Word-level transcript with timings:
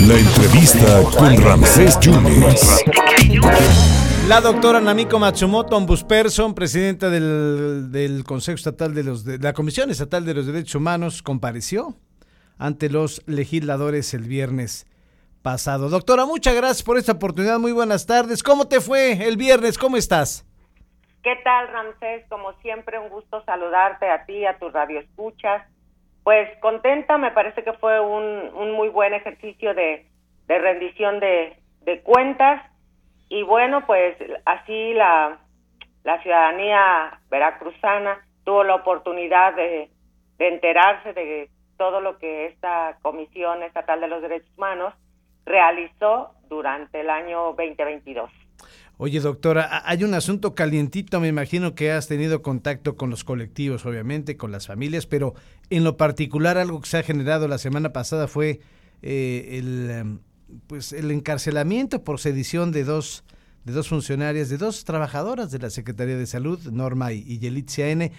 La 0.00 0.14
entrevista 0.18 1.02
con 1.16 1.42
Ramsés 1.42 1.98
Yunes. 2.00 2.84
La 4.28 4.40
doctora 4.42 4.80
Namiko 4.80 5.18
Matsumoto 5.18 5.76
Ombusperson, 5.76 6.54
presidenta 6.54 7.08
del, 7.08 7.90
del 7.90 8.24
Consejo 8.24 8.56
Estatal 8.56 8.94
de 8.94 9.04
los 9.04 9.24
de 9.24 9.38
la 9.38 9.54
Comisión 9.54 9.90
Estatal 9.90 10.26
de 10.26 10.34
los 10.34 10.46
Derechos 10.46 10.74
Humanos, 10.74 11.22
compareció 11.22 11.94
ante 12.58 12.90
los 12.90 13.22
legisladores 13.26 14.12
el 14.12 14.24
viernes 14.24 14.86
pasado. 15.42 15.88
Doctora, 15.88 16.26
muchas 16.26 16.54
gracias 16.54 16.82
por 16.82 16.98
esta 16.98 17.12
oportunidad. 17.12 17.58
Muy 17.58 17.72
buenas 17.72 18.04
tardes. 18.04 18.42
¿Cómo 18.42 18.68
te 18.68 18.80
fue 18.80 19.12
el 19.26 19.36
viernes? 19.36 19.78
¿Cómo 19.78 19.96
estás? 19.96 20.44
¿Qué 21.22 21.36
tal, 21.42 21.68
Ramsés? 21.68 22.24
Como 22.28 22.52
siempre, 22.60 22.98
un 22.98 23.08
gusto 23.08 23.42
saludarte 23.44 24.10
a 24.10 24.26
ti, 24.26 24.44
a 24.44 24.58
tus 24.58 24.72
radioescuchas. 24.72 25.62
Pues 26.26 26.48
contenta, 26.58 27.18
me 27.18 27.30
parece 27.30 27.62
que 27.62 27.72
fue 27.74 28.00
un, 28.00 28.50
un 28.52 28.72
muy 28.72 28.88
buen 28.88 29.14
ejercicio 29.14 29.74
de, 29.74 30.04
rendición 30.48 31.20
de, 31.20 31.56
de 31.82 32.02
cuentas 32.02 32.68
y 33.28 33.44
bueno, 33.44 33.86
pues 33.86 34.16
así 34.44 34.92
la, 34.94 35.38
la 36.02 36.20
ciudadanía 36.24 37.20
veracruzana 37.30 38.26
tuvo 38.42 38.64
la 38.64 38.74
oportunidad 38.74 39.54
de 39.54 39.88
enterarse 40.40 41.12
de 41.12 41.48
todo 41.78 42.00
lo 42.00 42.18
que 42.18 42.46
esta 42.46 42.98
Comisión 43.02 43.62
Estatal 43.62 44.00
de 44.00 44.08
los 44.08 44.20
Derechos 44.20 44.50
Humanos 44.56 44.94
realizó 45.44 46.32
durante 46.48 47.02
el 47.02 47.10
año 47.10 47.54
2022. 47.56 48.32
Oye, 48.98 49.20
doctora, 49.20 49.82
hay 49.84 50.04
un 50.04 50.14
asunto 50.14 50.54
calientito, 50.54 51.20
me 51.20 51.28
imagino 51.28 51.74
que 51.74 51.92
has 51.92 52.08
tenido 52.08 52.40
contacto 52.40 52.96
con 52.96 53.10
los 53.10 53.24
colectivos, 53.24 53.84
obviamente, 53.84 54.38
con 54.38 54.52
las 54.52 54.66
familias, 54.66 55.06
pero 55.06 55.34
en 55.68 55.84
lo 55.84 55.98
particular 55.98 56.56
algo 56.56 56.80
que 56.80 56.88
se 56.88 56.96
ha 56.96 57.02
generado 57.02 57.46
la 57.46 57.58
semana 57.58 57.92
pasada 57.92 58.26
fue 58.26 58.60
eh, 59.02 59.58
el, 59.58 59.90
em, 59.90 60.18
pues 60.66 60.94
el 60.94 61.10
encarcelamiento 61.10 62.04
por 62.04 62.20
sedición 62.20 62.72
de 62.72 62.84
dos 62.84 63.24
de 63.64 63.72
dos 63.72 63.88
funcionarias, 63.88 64.48
de 64.48 64.58
dos 64.58 64.84
trabajadoras 64.84 65.50
de 65.50 65.58
la 65.58 65.70
Secretaría 65.70 66.16
de 66.16 66.26
Salud, 66.26 66.60
Norma 66.70 67.12
y, 67.12 67.24
y 67.26 67.40
Yelitzia 67.40 67.88
N. 67.88 68.12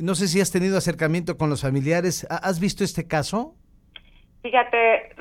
No 0.00 0.14
sé 0.14 0.28
si 0.28 0.40
has 0.40 0.52
tenido 0.52 0.78
acercamiento 0.78 1.36
con 1.36 1.50
los 1.50 1.62
familiares. 1.62 2.24
¿Has 2.30 2.60
visto 2.60 2.84
este 2.84 3.08
caso? 3.08 3.56
Fíjate, 4.42 5.14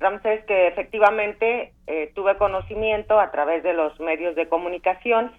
Ramsés, 0.00 0.44
que 0.46 0.66
efectivamente 0.66 1.74
eh, 1.86 2.10
tuve 2.14 2.38
conocimiento 2.38 3.20
a 3.20 3.30
través 3.30 3.62
de 3.62 3.74
los 3.74 4.00
medios 4.00 4.34
de 4.34 4.48
comunicación. 4.48 5.30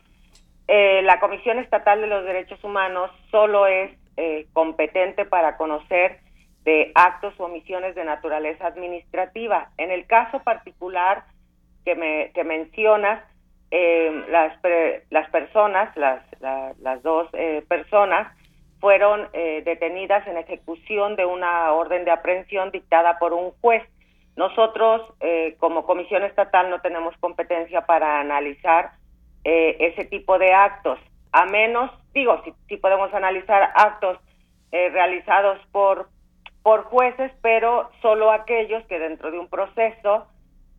Eh, 0.67 1.01
la 1.01 1.19
Comisión 1.19 1.57
Estatal 1.57 2.01
de 2.01 2.07
los 2.07 2.23
Derechos 2.25 2.63
Humanos 2.63 3.09
solo 3.31 3.65
es 3.65 3.91
eh, 4.17 4.45
competente 4.53 5.25
para 5.25 5.57
conocer 5.57 6.19
de 6.63 6.91
actos 6.93 7.33
o 7.39 7.45
omisiones 7.45 7.95
de 7.95 8.05
naturaleza 8.05 8.67
administrativa. 8.67 9.69
En 9.77 9.89
el 9.89 10.05
caso 10.05 10.43
particular 10.43 11.23
que, 11.83 11.95
me, 11.95 12.31
que 12.33 12.43
mencionas, 12.43 13.23
eh, 13.71 14.25
las, 14.29 14.53
las 15.09 15.29
personas, 15.31 15.97
las, 15.97 16.21
las 16.39 17.01
dos 17.01 17.27
eh, 17.33 17.65
personas, 17.67 18.31
fueron 18.83 19.29
eh, 19.31 19.61
detenidas 19.63 20.27
en 20.27 20.37
ejecución 20.37 21.15
de 21.15 21.25
una 21.25 21.71
orden 21.71 22.03
de 22.03 22.11
aprehensión 22.11 22.69
dictada 22.71 23.17
por 23.17 23.31
un 23.31 23.51
juez. 23.61 23.81
Nosotros, 24.35 25.01
eh, 25.21 25.55
como 25.57 25.85
Comisión 25.85 26.23
Estatal, 26.23 26.69
no 26.69 26.81
tenemos 26.81 27.15
competencia 27.21 27.85
para 27.85 28.19
analizar 28.19 28.91
ese 29.45 30.05
tipo 30.05 30.39
de 30.39 30.53
actos, 30.53 30.97
a 31.33 31.45
menos, 31.45 31.91
digo, 32.13 32.41
si, 32.45 32.53
si 32.69 32.77
podemos 32.77 33.13
analizar 33.13 33.73
actos 33.75 34.17
realizados 34.71 35.59
por 35.73 36.07
por 36.63 36.85
jueces, 36.85 37.31
pero 37.41 37.91
solo 38.01 38.31
aquellos 38.31 38.83
que 38.85 38.97
dentro 38.97 39.29
de 39.29 39.37
un 39.37 39.49
proceso 39.49 40.25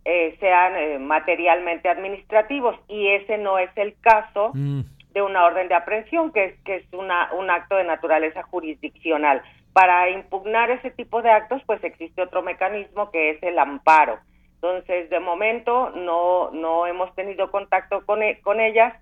eh, 0.06 0.36
sean 0.40 0.76
eh, 0.76 0.98
materialmente 0.98 1.88
administrativos 1.88 2.76
y 2.88 3.08
ese 3.08 3.38
no 3.38 3.58
es 3.58 3.70
el 3.76 3.94
caso 4.00 4.50
mm. 4.54 4.80
De 5.14 5.22
una 5.22 5.44
orden 5.44 5.68
de 5.68 5.74
aprehensión 5.74 6.32
que 6.32 6.44
es 6.44 6.60
que 6.64 6.76
es 6.76 6.92
una 6.92 7.32
un 7.32 7.48
acto 7.48 7.76
de 7.76 7.84
naturaleza 7.84 8.42
jurisdiccional. 8.42 9.42
Para 9.72 10.10
impugnar 10.10 10.70
ese 10.70 10.90
tipo 10.90 11.22
de 11.22 11.30
actos, 11.30 11.62
pues 11.66 11.82
existe 11.82 12.22
otro 12.22 12.42
mecanismo 12.42 13.10
que 13.10 13.30
es 13.30 13.42
el 13.42 13.58
amparo. 13.58 14.18
Entonces, 14.56 15.08
de 15.10 15.20
momento 15.20 15.90
no 15.90 16.50
no 16.50 16.86
hemos 16.86 17.14
tenido 17.14 17.50
contacto 17.50 18.04
con 18.04 18.22
e, 18.22 18.40
con 18.40 18.60
ellas 18.60 18.92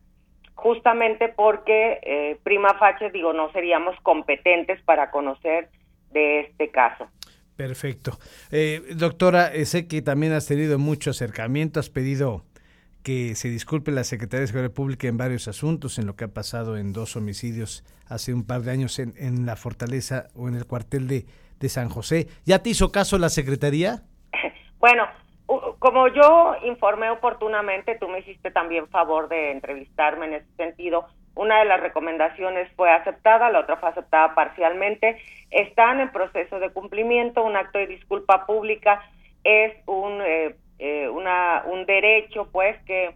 justamente 0.55 1.29
porque 1.31 1.99
eh, 2.03 2.39
prima 2.43 2.75
facie 2.79 3.11
digo 3.11 3.33
no 3.33 3.51
seríamos 3.53 3.97
competentes 4.03 4.81
para 4.83 5.11
conocer 5.11 5.71
de 6.13 6.41
este 6.41 6.71
caso. 6.71 7.09
Perfecto. 7.57 8.19
Eh, 8.51 8.83
doctora, 8.95 9.53
eh, 9.53 9.65
sé 9.65 9.87
que 9.87 10.03
también 10.03 10.33
has 10.33 10.47
tenido 10.47 10.79
mucho 10.79 11.11
acercamiento, 11.11 11.81
has 11.81 11.91
pedido 11.91 12.45
que 13.03 13.35
se 13.35 13.49
disculpe 13.49 13.91
la 13.91 14.05
Secretaría 14.05 14.43
de 14.43 14.47
Seguridad 14.47 14.75
Pública 14.75 15.09
en 15.09 15.17
varios 15.17 15.49
asuntos, 15.49 15.99
en 15.99 16.07
lo 16.07 16.17
que 16.17 16.25
ha 16.25 16.29
pasado 16.29 16.77
en 16.77 16.93
dos 16.93 17.17
homicidios 17.17 17.85
hace 18.09 18.33
un 18.33 18.47
par 18.47 18.63
de 18.63 18.71
años 18.71 18.99
en, 18.99 19.15
en 19.17 19.47
la 19.47 19.57
fortaleza 19.57 20.29
o 20.35 20.49
en 20.49 20.55
el 20.55 20.67
cuartel 20.67 21.09
de, 21.09 21.27
de 21.59 21.69
San 21.69 21.89
José. 21.89 22.27
¿Ya 22.45 22.63
te 22.63 22.71
hizo 22.71 22.93
caso 22.93 23.19
la 23.19 23.29
Secretaría? 23.29 24.03
Bueno, 24.79 25.07
como 25.79 26.09
yo 26.09 26.57
informé 26.65 27.09
oportunamente, 27.11 27.97
tú 27.97 28.09
me 28.09 28.19
hiciste 28.19 28.51
también 28.51 28.89
favor 28.89 29.29
de 29.29 29.53
entrevistarme 29.53 30.27
en 30.27 30.35
ese 30.35 30.57
sentido. 30.57 31.07
Una 31.35 31.61
de 31.61 31.67
las 31.67 31.81
recomendaciones 31.81 32.69
fue 32.77 32.91
aceptada, 32.91 33.51
la 33.51 33.61
otra 33.61 33.77
fue 33.77 33.91
aceptada 33.91 34.35
parcialmente. 34.35 35.19
Están 35.51 36.01
en 36.01 36.11
proceso 36.11 36.59
de 36.59 36.71
cumplimiento. 36.71 37.45
Un 37.45 37.57
acto 37.57 37.79
de 37.79 37.87
disculpa 37.87 38.45
pública 38.45 39.03
es 39.45 39.75
un, 39.87 40.21
eh, 40.21 40.57
eh, 40.79 41.09
una, 41.09 41.65
un 41.67 41.87
derecho, 41.87 42.49
pues, 42.51 42.77
que, 42.85 43.15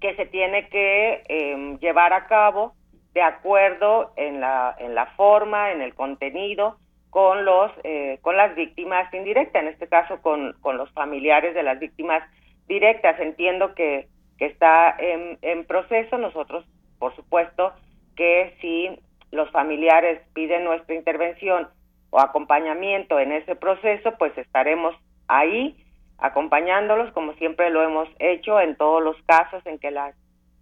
que 0.00 0.14
se 0.16 0.26
tiene 0.26 0.68
que 0.68 1.22
eh, 1.28 1.78
llevar 1.80 2.12
a 2.12 2.26
cabo 2.26 2.74
de 3.14 3.22
acuerdo 3.22 4.12
en 4.16 4.40
la, 4.40 4.74
en 4.78 4.94
la 4.94 5.06
forma, 5.16 5.72
en 5.72 5.82
el 5.82 5.94
contenido, 5.94 6.78
con 7.10 7.44
los 7.44 7.70
eh, 7.84 8.18
con 8.22 8.38
las 8.38 8.54
víctimas 8.54 9.12
indirectas, 9.12 9.62
en 9.62 9.68
este 9.68 9.86
caso 9.86 10.22
con, 10.22 10.54
con 10.62 10.78
los 10.78 10.90
familiares 10.92 11.54
de 11.54 11.62
las 11.62 11.78
víctimas 11.78 12.22
directas. 12.66 13.20
Entiendo 13.20 13.74
que, 13.74 14.08
que 14.38 14.46
está 14.46 14.96
en, 14.98 15.38
en 15.42 15.66
proceso. 15.66 16.16
Nosotros 16.16 16.64
por 16.98 17.14
supuesto 17.14 17.74
que 18.16 18.56
si 18.62 18.98
los 19.30 19.50
familiares 19.50 20.22
piden 20.32 20.64
nuestra 20.64 20.94
intervención 20.94 21.68
o 22.08 22.18
acompañamiento 22.18 23.18
en 23.20 23.32
ese 23.32 23.56
proceso, 23.56 24.12
pues 24.18 24.36
estaremos 24.38 24.94
ahí 25.28 25.76
acompañándolos 26.18 27.12
como 27.12 27.34
siempre 27.34 27.70
lo 27.70 27.82
hemos 27.82 28.08
hecho 28.18 28.60
en 28.60 28.76
todos 28.76 29.02
los 29.02 29.16
casos 29.26 29.64
en 29.66 29.78
que 29.78 29.90
las 29.90 30.14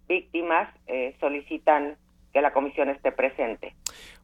víctimas 0.07 0.69
eh, 0.87 1.15
solicitan 1.19 1.95
que 2.33 2.41
la 2.41 2.53
comisión 2.53 2.89
esté 2.89 3.11
presente. 3.11 3.73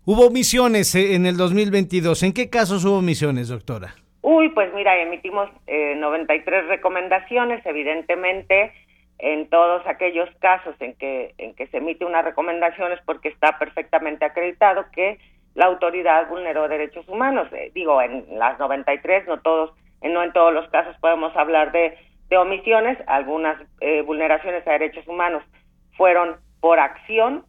Hubo 0.05 0.29
misiones 0.29 0.95
eh, 0.95 1.15
en 1.15 1.25
el 1.25 1.37
2022. 1.37 2.23
¿En 2.23 2.33
qué 2.33 2.49
casos 2.49 2.85
hubo 2.85 3.01
misiones, 3.01 3.49
doctora? 3.49 3.95
Uy, 4.21 4.49
pues 4.49 4.73
mira, 4.73 4.99
emitimos 5.01 5.49
eh, 5.67 5.95
93 5.97 6.67
recomendaciones, 6.67 7.65
evidentemente 7.65 8.73
en 9.19 9.49
todos 9.49 9.85
aquellos 9.87 10.29
casos 10.39 10.75
en 10.79 10.93
que, 10.95 11.33
en 11.37 11.55
que 11.55 11.67
se 11.67 11.77
emite 11.77 12.05
una 12.05 12.21
recomendación 12.21 12.91
es 12.91 12.99
porque 13.05 13.29
está 13.29 13.57
perfectamente 13.57 14.25
acreditado 14.25 14.85
que 14.91 15.19
la 15.55 15.65
autoridad 15.65 16.29
vulneró 16.29 16.67
derechos 16.67 17.07
humanos. 17.09 17.47
Eh, 17.51 17.71
digo, 17.73 18.01
en 18.01 18.25
las 18.37 18.59
93, 18.59 19.27
no 19.27 19.39
todos, 19.39 19.71
no 20.01 20.23
en 20.23 20.33
todos 20.33 20.53
los 20.53 20.69
casos 20.69 20.95
podemos 20.99 21.35
hablar 21.35 21.71
de, 21.71 21.97
omisiones, 22.37 22.97
algunas 23.07 23.57
eh, 23.79 24.01
vulneraciones 24.01 24.67
a 24.67 24.71
derechos 24.71 25.07
humanos 25.07 25.43
fueron 25.95 26.35
por 26.59 26.79
acción, 26.79 27.45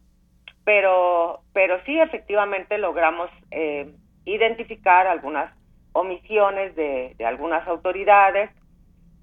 pero, 0.63 1.41
pero 1.53 1.83
sí 1.85 1.99
efectivamente 1.99 2.77
logramos 2.77 3.29
eh, 3.51 3.91
identificar 4.25 5.05
algunas 5.07 5.53
omisiones 5.91 6.75
de, 6.75 7.15
algunas 7.25 7.67
autoridades 7.67 8.49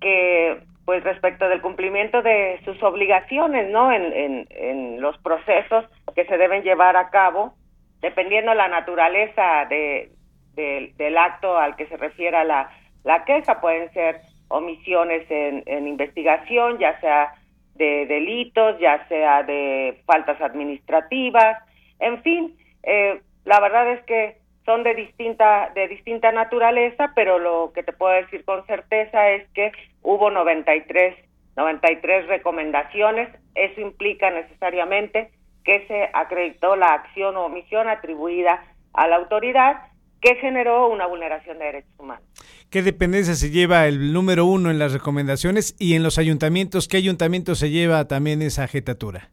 que 0.00 0.60
pues 0.84 1.02
respecto 1.02 1.48
del 1.48 1.62
cumplimiento 1.62 2.22
de 2.22 2.60
sus 2.64 2.80
obligaciones, 2.82 3.68
¿no? 3.70 3.90
En, 3.90 4.12
en, 4.12 4.46
en 4.50 5.00
los 5.00 5.18
procesos 5.18 5.84
que 6.14 6.26
se 6.26 6.36
deben 6.38 6.62
llevar 6.62 6.96
a 6.96 7.10
cabo, 7.10 7.54
dependiendo 8.00 8.54
la 8.54 8.68
naturaleza 8.68 9.66
de, 9.68 10.12
del 10.54 11.18
acto 11.18 11.58
al 11.58 11.76
que 11.76 11.86
se 11.86 11.96
refiera 11.96 12.44
la, 12.44 12.70
la 13.06 13.24
queja, 13.24 13.60
pueden 13.60 13.90
ser 13.92 14.20
omisiones 14.48 15.24
en, 15.30 15.88
investigación, 15.88 16.78
ya 16.78 17.00
sea 17.00 17.34
de 17.74 18.06
delitos, 18.06 18.78
ya 18.80 19.06
sea 19.08 19.42
de 19.44 20.02
faltas 20.06 20.40
administrativas, 20.40 21.62
en 22.00 22.22
fin, 22.22 22.56
eh, 22.82 23.20
la 23.44 23.60
verdad 23.60 23.92
es 23.92 24.02
que 24.04 24.38
son 24.64 24.82
de 24.82 24.94
distinta 24.94 25.70
de 25.74 25.86
distinta 25.86 26.32
naturaleza, 26.32 27.12
pero 27.14 27.38
lo 27.38 27.72
que 27.72 27.84
te 27.84 27.92
puedo 27.92 28.12
decir 28.12 28.44
con 28.44 28.66
certeza 28.66 29.30
es 29.30 29.48
que 29.50 29.72
hubo 30.02 30.30
93 30.30 31.14
93 31.56 32.26
recomendaciones, 32.26 33.28
eso 33.54 33.80
implica 33.80 34.30
necesariamente 34.30 35.30
que 35.64 35.86
se 35.86 36.10
acreditó 36.12 36.76
la 36.76 36.88
acción 36.88 37.36
o 37.36 37.46
omisión 37.46 37.88
atribuida 37.88 38.62
a 38.92 39.06
la 39.06 39.16
autoridad, 39.16 39.82
que 40.20 40.36
generó 40.36 40.88
una 40.88 41.06
vulneración 41.06 41.58
de 41.58 41.64
derechos 41.64 41.98
humanos. 41.98 42.26
¿Qué 42.70 42.82
dependencia 42.82 43.34
se 43.34 43.50
lleva 43.50 43.86
el 43.86 44.12
número 44.12 44.44
uno 44.44 44.70
en 44.70 44.80
las 44.80 44.92
recomendaciones 44.92 45.76
y 45.78 45.94
en 45.94 46.02
los 46.02 46.18
ayuntamientos? 46.18 46.88
¿Qué 46.88 46.96
ayuntamiento 46.96 47.54
se 47.54 47.70
lleva 47.70 48.08
también 48.08 48.42
esa 48.42 48.66
jetatura? 48.66 49.30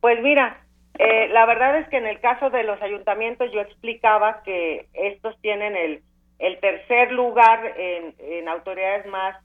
Pues 0.00 0.20
mira, 0.22 0.60
eh, 0.98 1.28
la 1.28 1.46
verdad 1.46 1.78
es 1.78 1.88
que 1.88 1.96
en 1.96 2.06
el 2.06 2.20
caso 2.20 2.50
de 2.50 2.64
los 2.64 2.80
ayuntamientos 2.82 3.50
yo 3.52 3.60
explicaba 3.60 4.42
que 4.42 4.86
estos 4.92 5.40
tienen 5.40 5.76
el, 5.76 6.02
el 6.38 6.60
tercer 6.60 7.10
lugar 7.12 7.74
en, 7.76 8.48
autoridades 8.48 9.06
más 9.06 9.36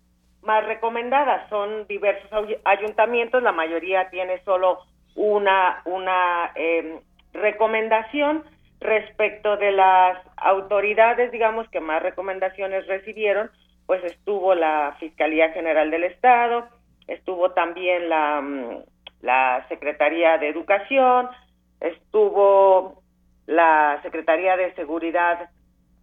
más 0.41 0.65
recomendadas. 0.65 1.47
Son 1.49 1.87
diversos 1.87 2.29
ayuntamientos, 2.65 3.41
la 3.41 3.53
mayoría 3.53 4.09
tiene 4.09 4.43
solo 4.43 4.79
una, 5.15 5.81
una 5.85 6.51
eh, 6.55 6.99
recomendación 7.31 8.43
respecto 8.83 9.57
de 9.57 9.71
las 9.71 10.17
autoridades, 10.37 11.31
digamos, 11.31 11.67
que 11.69 11.79
más 11.79 12.01
recomendaciones 12.01 12.87
recibieron, 12.87 13.49
pues 13.85 14.03
estuvo 14.03 14.55
la 14.55 14.95
Fiscalía 14.99 15.51
General 15.51 15.89
del 15.91 16.03
Estado, 16.03 16.67
estuvo 17.07 17.51
también 17.51 18.09
la, 18.09 18.41
mm, 18.41 18.83
la 19.21 19.65
Secretaría 19.69 20.37
de 20.37 20.49
Educación, 20.49 21.29
estuvo 21.79 23.01
la 23.45 23.99
Secretaría 24.03 24.55
de 24.55 24.73
Seguridad 24.75 25.49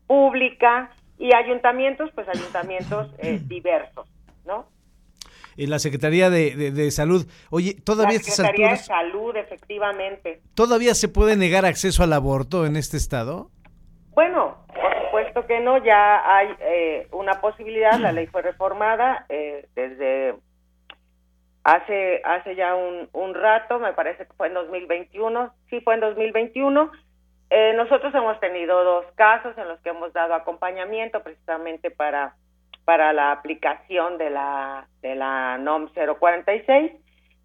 Pública 0.06 0.90
y 1.18 1.34
ayuntamientos, 1.34 2.10
pues 2.14 2.28
ayuntamientos 2.28 3.14
eh, 3.18 3.38
diversos. 3.46 4.08
¿no? 4.44 4.66
En 5.60 5.68
la 5.68 5.78
Secretaría 5.78 6.30
de, 6.30 6.90
Salud. 6.90 7.26
Oye, 7.50 7.76
todavía 7.84 8.16
la 8.16 8.24
Secretaría 8.24 8.70
de 8.70 8.76
Salud, 8.78 9.36
efectivamente. 9.36 10.40
¿Todavía 10.54 10.94
se 10.94 11.08
puede 11.08 11.36
negar 11.36 11.66
acceso 11.66 12.02
al 12.02 12.14
aborto 12.14 12.64
en 12.64 12.76
este 12.76 12.96
estado? 12.96 13.50
Bueno, 14.14 14.56
por 14.68 15.04
supuesto 15.04 15.46
que 15.46 15.60
no, 15.60 15.76
ya 15.84 16.22
hay 16.24 16.48
eh, 16.60 17.08
una 17.12 17.42
posibilidad, 17.42 17.98
la 17.98 18.12
ley 18.12 18.26
fue 18.26 18.40
reformada 18.40 19.26
eh, 19.28 19.68
desde 19.74 20.34
hace 21.62 22.22
hace 22.24 22.56
ya 22.56 22.74
un, 22.74 23.10
un, 23.12 23.34
rato, 23.34 23.78
me 23.78 23.92
parece 23.92 24.26
que 24.26 24.32
fue 24.32 24.46
en 24.46 24.54
2021, 24.54 25.52
sí 25.68 25.82
fue 25.82 25.92
en 25.92 26.00
2021. 26.00 26.90
Eh, 27.50 27.74
nosotros 27.76 28.14
hemos 28.14 28.40
tenido 28.40 28.82
dos 28.82 29.04
casos 29.14 29.58
en 29.58 29.68
los 29.68 29.78
que 29.80 29.90
hemos 29.90 30.10
dado 30.14 30.32
acompañamiento 30.32 31.22
precisamente 31.22 31.90
para 31.90 32.34
para 32.90 33.12
la 33.12 33.30
aplicación 33.30 34.18
de 34.18 34.30
la, 34.30 34.88
de 35.00 35.14
la 35.14 35.58
NOM 35.58 35.90
046 35.94 36.90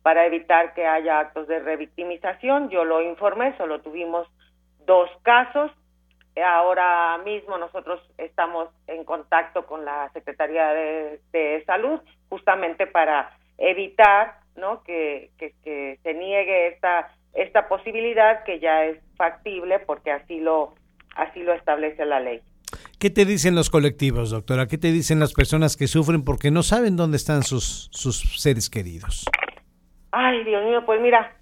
para 0.02 0.26
evitar 0.26 0.74
que 0.74 0.88
haya 0.88 1.20
actos 1.20 1.48
de 1.48 1.60
revictimización. 1.60 2.72
Yo 2.72 2.84
lo 2.84 3.04
informé, 3.04 3.56
solo 3.56 3.80
tuvimos 3.80 4.28
dos 4.88 5.08
casos. 5.22 5.72
Ahora 6.44 7.20
mismo 7.24 7.60
nosotros 7.60 8.02
estamos 8.18 8.70
en 8.88 9.04
contacto 9.04 9.68
con 9.68 9.86
la 9.86 10.10
Secretaría 10.14 10.70
de, 10.70 11.64
Salud 11.68 12.02
justamente 12.28 12.88
para 12.88 13.38
evitar 13.60 14.40
¿no? 14.56 14.82
que, 14.82 15.30
que, 15.38 15.54
que 15.64 16.00
se 16.02 16.16
niegue 16.16 16.70
esta, 16.70 17.14
esta 17.36 17.68
posibilidad 17.68 18.44
que 18.46 18.60
ya 18.60 18.86
es 18.86 18.98
factible 19.16 19.78
porque 19.78 20.12
así 20.12 20.40
lo, 20.40 20.74
así 21.16 21.44
lo 21.44 21.54
establece 21.54 22.04
la 22.04 22.20
ley. 22.20 22.42
¿Qué 23.00 23.10
te 23.10 23.26
dicen 23.26 23.56
los 23.56 23.70
colectivos, 23.70 24.32
doctora? 24.32 24.68
¿Qué 24.68 24.78
te 24.78 24.92
dicen 24.92 25.20
las 25.20 25.34
personas 25.34 25.76
que 25.76 25.88
sufren 25.88 26.24
porque 26.24 26.50
no 26.50 26.64
saben 26.64 26.96
dónde 26.96 27.18
están 27.18 27.44
sus, 27.44 27.90
sus 27.92 28.42
seres 28.42 28.70
queridos? 28.70 29.26
Ay, 30.12 30.44
Dios 30.46 30.64
mío, 30.64 30.86
pues 30.86 31.02
mira, 31.02 31.36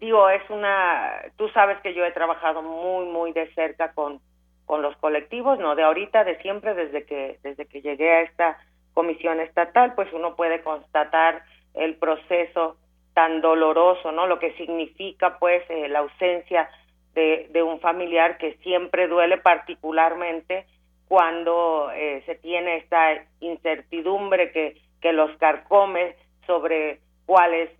digo, 0.00 0.28
es 0.30 0.42
una, 0.48 1.10
tú 1.36 1.48
sabes 1.48 1.78
que 1.82 1.92
yo 1.92 2.04
he 2.04 2.12
trabajado 2.12 2.62
muy, 2.62 3.06
muy 3.06 3.32
de 3.32 3.52
cerca 3.54 3.92
con, 3.92 4.20
con 4.64 4.80
los 4.80 4.96
colectivos, 4.98 5.58
no 5.58 5.74
de 5.74 5.82
ahorita, 5.82 6.22
de 6.22 6.40
siempre, 6.40 6.74
desde 6.74 7.04
que, 7.04 7.38
desde 7.42 7.66
que 7.66 7.80
llegué 7.80 8.10
a 8.10 8.22
esta 8.22 8.58
comisión 8.94 9.40
estatal, 9.40 9.94
pues 9.94 10.12
uno 10.12 10.36
puede 10.36 10.62
constatar 10.62 11.42
el 11.74 11.96
proceso 11.96 12.76
tan 13.14 13.40
doloroso, 13.40 14.12
¿no? 14.12 14.26
Lo 14.28 14.38
que 14.38 14.52
significa, 14.54 15.38
pues, 15.38 15.62
eh, 15.68 15.88
la 15.88 16.00
ausencia 16.00 16.70
de, 17.18 17.62
un 17.62 17.80
familiar 17.80 18.38
que 18.38 18.54
siempre 18.62 19.08
duele 19.08 19.38
particularmente 19.38 20.66
cuando 21.08 21.90
eh, 21.92 22.22
se 22.26 22.34
tiene 22.36 22.76
esta 22.76 23.24
incertidumbre 23.40 24.52
que, 24.52 24.80
que 25.00 25.12
los 25.12 25.30
carcome 25.38 26.16
sobre 26.46 27.00
cuál 27.26 27.54
es 27.54 27.70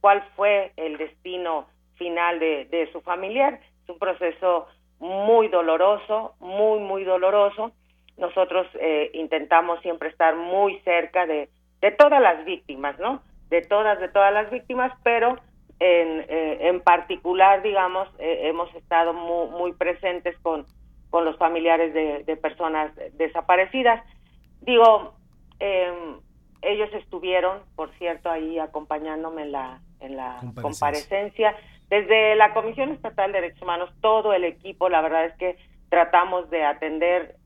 cuál 0.00 0.22
fue 0.36 0.72
el 0.76 0.96
destino 0.96 1.66
final 1.96 2.38
de, 2.38 2.66
de 2.66 2.90
su 2.92 3.00
familiar. 3.00 3.60
Es 3.82 3.88
un 3.88 3.98
proceso 3.98 4.68
muy 5.00 5.48
doloroso, 5.48 6.34
muy, 6.40 6.80
muy 6.80 7.04
doloroso. 7.04 7.72
Nosotros 8.16 8.66
eh, 8.80 9.10
intentamos 9.14 9.80
siempre 9.80 10.08
estar 10.08 10.36
muy 10.36 10.78
cerca 10.80 11.26
de, 11.26 11.48
de 11.80 11.90
todas 11.92 12.20
las 12.20 12.44
víctimas, 12.44 12.98
¿no? 12.98 13.22
De 13.48 13.62
todas, 13.62 13.98
de 13.98 14.08
todas 14.08 14.32
las 14.32 14.50
víctimas, 14.50 14.92
pero 15.02 15.36
en, 15.80 16.24
eh, 16.28 16.68
en 16.68 16.80
particular, 16.80 17.62
digamos, 17.62 18.08
eh, 18.18 18.48
hemos 18.48 18.74
estado 18.74 19.12
muy, 19.12 19.48
muy 19.50 19.72
presentes 19.72 20.36
con, 20.38 20.66
con 21.10 21.24
los 21.24 21.36
familiares 21.36 21.94
de, 21.94 22.24
de 22.24 22.36
personas 22.36 22.92
desaparecidas. 23.14 24.04
Digo, 24.60 25.14
eh, 25.60 25.92
ellos 26.62 26.92
estuvieron, 26.94 27.60
por 27.76 27.90
cierto, 27.98 28.30
ahí 28.30 28.58
acompañándome 28.58 29.42
en 29.42 29.52
la, 29.52 29.80
en 30.00 30.16
la 30.16 30.40
comparecencia. 30.60 31.54
Desde 31.88 32.34
la 32.34 32.52
Comisión 32.52 32.90
Estatal 32.90 33.32
de 33.32 33.40
Derechos 33.40 33.62
Humanos, 33.62 33.90
todo 34.00 34.32
el 34.32 34.44
equipo, 34.44 34.88
la 34.88 35.00
verdad 35.00 35.26
es 35.26 35.34
que 35.36 35.56
tratamos 35.88 36.50
de 36.50 36.64
atender 36.64 37.36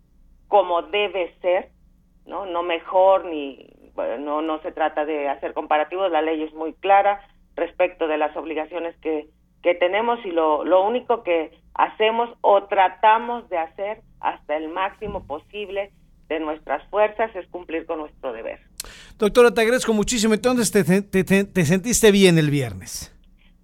como 0.48 0.82
debe 0.82 1.34
ser, 1.40 1.68
¿no? 2.26 2.46
No 2.46 2.62
mejor 2.62 3.24
ni, 3.26 3.70
bueno, 3.94 4.18
no, 4.18 4.42
no 4.42 4.60
se 4.62 4.72
trata 4.72 5.04
de 5.04 5.28
hacer 5.28 5.52
comparativos, 5.52 6.10
la 6.10 6.22
ley 6.22 6.42
es 6.42 6.52
muy 6.54 6.72
clara, 6.72 7.20
respecto 7.56 8.08
de 8.08 8.18
las 8.18 8.36
obligaciones 8.36 8.96
que, 9.02 9.28
que 9.62 9.74
tenemos 9.74 10.18
y 10.24 10.30
lo, 10.30 10.64
lo 10.64 10.86
único 10.86 11.22
que 11.22 11.52
hacemos 11.74 12.30
o 12.40 12.64
tratamos 12.64 13.48
de 13.48 13.58
hacer 13.58 14.00
hasta 14.20 14.56
el 14.56 14.68
máximo 14.68 15.26
posible 15.26 15.90
de 16.28 16.40
nuestras 16.40 16.82
fuerzas 16.88 17.34
es 17.36 17.46
cumplir 17.48 17.86
con 17.86 17.98
nuestro 17.98 18.32
deber. 18.32 18.60
Doctora, 19.18 19.52
te 19.52 19.60
agradezco 19.60 19.92
muchísimo. 19.92 20.34
Entonces, 20.34 20.70
¿te, 20.72 20.82
te, 21.02 21.44
te, 21.44 21.64
sentiste 21.64 22.10
bien 22.10 22.38
el 22.38 22.50
viernes? 22.50 23.08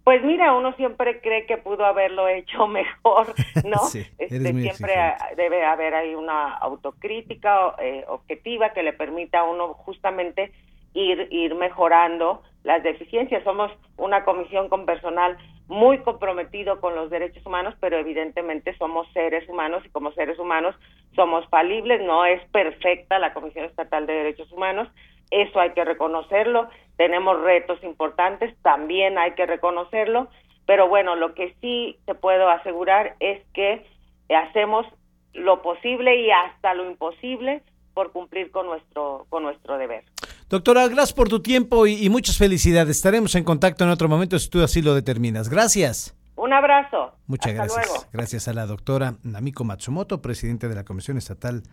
Pues 0.05 0.23
mira, 0.23 0.55
uno 0.55 0.75
siempre 0.77 1.21
cree 1.21 1.47
que 1.47 1.59
pudo 1.59 1.85
haberlo 1.85 2.29
hecho 2.29 2.67
mejor, 2.69 3.35
¿no? 3.65 3.79
sí, 3.91 4.07
este, 4.19 4.53
siempre 4.53 4.95
debe 5.37 5.65
haber 5.65 5.95
ahí 5.95 6.15
una 6.15 6.55
autocrítica 6.55 7.75
eh, 7.79 8.05
objetiva 8.09 8.73
que 8.73 8.83
le 8.83 8.93
permita 8.93 9.41
a 9.41 9.45
uno 9.45 9.75
justamente 9.75 10.53
ir, 10.95 11.29
ir 11.31 11.55
mejorando 11.55 12.43
las 12.69 12.83
deficiencias. 12.83 13.43
Somos 13.45 13.73
una 13.97 14.25
comisión 14.25 14.69
con 14.69 14.85
personal 14.85 15.39
muy 15.69 16.01
comprometido 16.01 16.81
con 16.83 16.95
los 16.95 17.09
derechos 17.09 17.45
humanos, 17.47 17.75
pero 17.81 17.97
evidentemente 17.97 18.77
somos 18.77 19.11
seres 19.15 19.49
humanos 19.49 19.83
y 19.87 19.89
como 19.89 20.13
seres 20.13 20.39
humanos 20.39 20.75
somos 21.17 21.49
falibles, 21.49 22.03
no 22.03 22.27
es 22.27 22.43
perfecta 22.51 23.19
la 23.19 23.33
Comisión 23.33 23.65
Estatal 23.65 24.07
de 24.07 24.13
Derechos 24.13 24.53
Humanos, 24.53 24.87
eso 25.31 25.59
hay 25.59 25.71
que 25.71 25.85
reconocerlo, 25.85 26.69
tenemos 26.97 27.41
retos 27.41 27.83
importantes, 27.83 28.55
también 28.63 29.19
hay 29.19 29.33
que 29.33 29.47
reconocerlo, 29.47 30.29
pero 30.67 30.89
bueno, 30.89 31.17
lo 31.17 31.35
que 31.35 31.55
sí 31.61 31.99
te 32.05 32.15
puedo 32.15 32.49
asegurar 32.51 33.17
es 33.19 33.43
que 33.55 33.85
hacemos 34.29 34.87
lo 35.33 35.63
posible 35.63 36.17
y 36.17 36.31
hasta 36.31 36.75
lo 36.75 36.85
imposible 36.85 37.63
por 37.95 38.13
cumplir 38.13 38.51
con 38.51 38.67
nuestro 38.67 39.27
con 39.31 39.43
nuestro 39.43 39.79
deber. 39.79 40.05
Doctora, 40.49 40.89
gracias 40.89 41.13
por 41.13 41.29
tu 41.29 41.41
tiempo 41.41 41.87
y, 41.87 42.09
muchas 42.09 42.39
felicidades. 42.39 42.97
Estaremos 42.97 43.35
en 43.35 43.45
contacto 43.45 43.85
en 43.85 43.91
otro 43.91 44.09
momento 44.09 44.39
si 44.39 44.49
tú 44.49 44.63
así 44.63 44.81
lo 44.81 44.95
determinas. 44.95 45.51
Gracias. 45.51 46.15
Un 46.37 46.53
abrazo. 46.55 47.15
Muchas 47.27 47.53
gracias. 47.53 48.09
Gracias 48.13 48.49
a 48.49 48.55
la 48.55 48.65
doctora 48.65 49.17
Namiko 49.23 49.65
Matsumoto, 49.65 50.23
presidente 50.23 50.69
de 50.69 50.75
la 50.75 50.85
Comisión 50.85 51.19
Estatal 51.19 51.65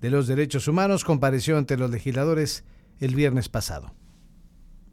de 0.00 0.10
los 0.10 0.28
Derechos 0.28 0.68
Humanos, 0.68 1.04
compareció 1.04 1.58
ante 1.58 1.76
los 1.76 1.90
legisladores 1.90 2.64
el 3.00 3.14
viernes 3.14 3.48
pasado. 3.48 3.92